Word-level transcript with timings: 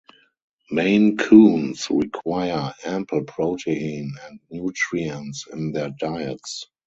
Maine 0.71 1.15
Coons 1.15 1.87
require 1.91 2.73
ample 2.83 3.23
protein 3.23 4.11
and 4.25 4.39
nutrients 4.49 5.45
in 5.53 5.73
their 5.73 5.91
diets. 5.91 6.65